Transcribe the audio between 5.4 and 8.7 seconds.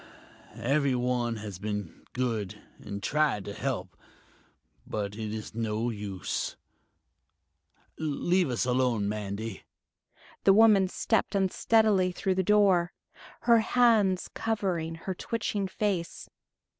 no use.... Leave us